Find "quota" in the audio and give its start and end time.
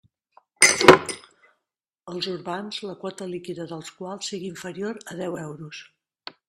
3.05-3.29